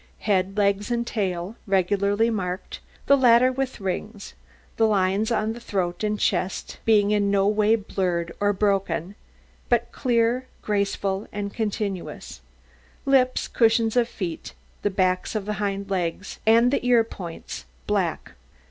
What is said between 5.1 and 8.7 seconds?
on the throat and chest being in no way blurred or